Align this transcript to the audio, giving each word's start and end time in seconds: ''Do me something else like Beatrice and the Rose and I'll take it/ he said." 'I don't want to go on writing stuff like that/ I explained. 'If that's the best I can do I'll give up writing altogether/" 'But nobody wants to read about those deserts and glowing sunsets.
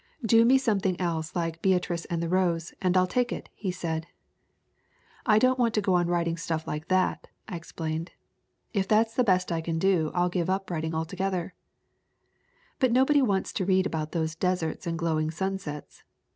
''Do 0.25 0.45
me 0.45 0.57
something 0.57 0.99
else 0.99 1.35
like 1.35 1.61
Beatrice 1.61 2.05
and 2.05 2.23
the 2.23 2.27
Rose 2.27 2.73
and 2.81 2.97
I'll 2.97 3.05
take 3.05 3.31
it/ 3.31 3.49
he 3.53 3.69
said." 3.69 4.07
'I 5.27 5.37
don't 5.37 5.59
want 5.59 5.75
to 5.75 5.81
go 5.81 5.93
on 5.93 6.07
writing 6.07 6.37
stuff 6.37 6.65
like 6.65 6.87
that/ 6.87 7.27
I 7.47 7.55
explained. 7.55 8.09
'If 8.73 8.87
that's 8.87 9.13
the 9.13 9.23
best 9.23 9.51
I 9.51 9.61
can 9.61 9.77
do 9.77 10.09
I'll 10.15 10.27
give 10.27 10.49
up 10.49 10.71
writing 10.71 10.95
altogether/" 10.95 11.53
'But 12.79 12.91
nobody 12.91 13.21
wants 13.21 13.53
to 13.53 13.63
read 13.63 13.85
about 13.85 14.11
those 14.11 14.33
deserts 14.33 14.87
and 14.87 14.97
glowing 14.97 15.29
sunsets. 15.29 16.01